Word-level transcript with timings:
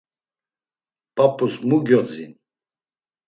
P̌ap̌us 1.15 1.55
mu 1.67 1.77
gyodzin? 1.85 2.33